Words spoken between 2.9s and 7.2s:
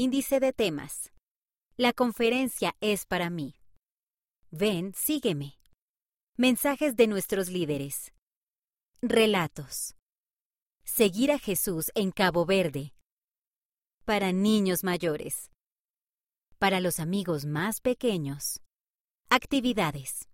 para mí. Ven, sígueme. Mensajes de